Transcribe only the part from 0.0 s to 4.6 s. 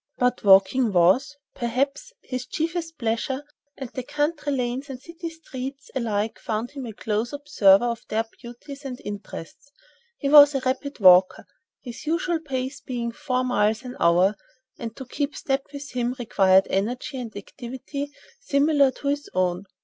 But walking was, perhaps, his chiefest pleasure, and the country